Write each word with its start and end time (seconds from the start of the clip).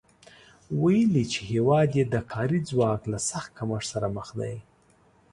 ویلي 0.81 1.23
چې 1.31 1.39
هېواد 1.51 1.89
یې 1.97 2.05
د 2.13 2.15
کاري 2.31 2.59
ځواک 2.69 3.01
له 3.11 3.19
سخت 3.29 3.49
کمښت 3.57 3.87
سره 3.93 4.07
مخ 4.15 4.27
دی 4.39 4.55